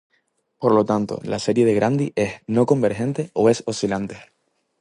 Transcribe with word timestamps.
Por 0.57 0.73
lo 0.73 0.83
tanto, 0.83 1.19
la 1.21 1.37
serie 1.37 1.63
de 1.63 1.75
Grandi 1.75 2.11
es 2.15 2.41
no-convergente 2.47 3.29
o 3.33 3.51
es 3.51 3.61
oscilante. 3.67 4.17